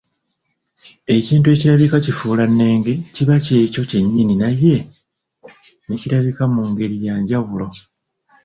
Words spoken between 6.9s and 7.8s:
ya njawulo